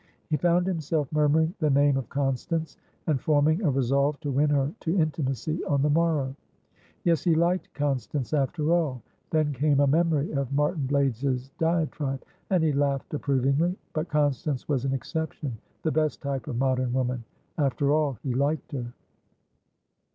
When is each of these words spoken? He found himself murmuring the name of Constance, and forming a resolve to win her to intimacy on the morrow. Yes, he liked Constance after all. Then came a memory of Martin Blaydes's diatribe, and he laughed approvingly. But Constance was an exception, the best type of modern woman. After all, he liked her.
He 0.31 0.35
found 0.37 0.65
himself 0.65 1.11
murmuring 1.11 1.53
the 1.59 1.69
name 1.69 1.95
of 1.95 2.09
Constance, 2.09 2.75
and 3.05 3.21
forming 3.21 3.61
a 3.61 3.69
resolve 3.69 4.19
to 4.21 4.31
win 4.31 4.49
her 4.49 4.73
to 4.79 4.99
intimacy 4.99 5.63
on 5.65 5.83
the 5.83 5.91
morrow. 5.91 6.35
Yes, 7.03 7.23
he 7.23 7.35
liked 7.35 7.71
Constance 7.75 8.33
after 8.33 8.73
all. 8.73 9.03
Then 9.29 9.53
came 9.53 9.79
a 9.79 9.85
memory 9.85 10.31
of 10.31 10.51
Martin 10.53 10.87
Blaydes's 10.87 11.49
diatribe, 11.59 12.23
and 12.49 12.63
he 12.63 12.73
laughed 12.73 13.13
approvingly. 13.13 13.77
But 13.93 14.09
Constance 14.09 14.67
was 14.67 14.85
an 14.85 14.93
exception, 14.95 15.55
the 15.83 15.91
best 15.91 16.19
type 16.19 16.47
of 16.47 16.57
modern 16.57 16.93
woman. 16.93 17.23
After 17.59 17.93
all, 17.93 18.17
he 18.23 18.33
liked 18.33 18.71
her. 18.71 18.91